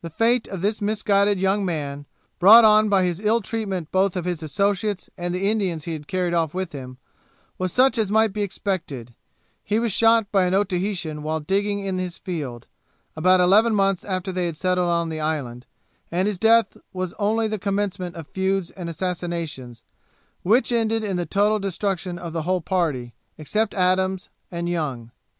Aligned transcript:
The 0.00 0.10
fate 0.10 0.46
of 0.46 0.62
this 0.62 0.80
misguided 0.80 1.40
young 1.40 1.64
man, 1.64 2.06
brought 2.38 2.64
on 2.64 2.88
by 2.88 3.02
his 3.02 3.18
ill 3.18 3.40
treatment 3.40 3.90
both 3.90 4.14
of 4.14 4.24
his 4.24 4.40
associates 4.40 5.10
and 5.18 5.34
the 5.34 5.50
Indians 5.50 5.86
he 5.86 5.92
had 5.94 6.06
carried 6.06 6.32
off 6.32 6.54
with 6.54 6.70
him, 6.70 6.98
was 7.58 7.72
such 7.72 7.98
as 7.98 8.08
might 8.08 8.32
be 8.32 8.42
expected 8.42 9.12
he 9.64 9.80
was 9.80 9.90
shot 9.90 10.30
by 10.30 10.44
an 10.44 10.54
Otaheitan 10.54 11.22
while 11.24 11.40
digging 11.40 11.80
in 11.80 11.98
his 11.98 12.16
field, 12.16 12.68
about 13.16 13.40
eleven 13.40 13.74
months 13.74 14.04
after 14.04 14.30
they 14.30 14.46
had 14.46 14.56
settled 14.56 14.88
on 14.88 15.08
the 15.08 15.18
island, 15.18 15.66
and 16.12 16.28
his 16.28 16.38
death 16.38 16.76
was 16.92 17.12
only 17.14 17.48
the 17.48 17.58
commencement 17.58 18.14
of 18.14 18.28
feuds 18.28 18.70
and 18.70 18.88
assassinations, 18.88 19.82
which 20.44 20.70
ended 20.70 21.02
in 21.02 21.16
the 21.16 21.26
total 21.26 21.58
destruction 21.58 22.20
of 22.20 22.32
the 22.32 22.42
whole 22.42 22.60
party, 22.60 23.14
except 23.36 23.74
Adams 23.74 24.28
and 24.48 24.68
Young. 24.68 25.10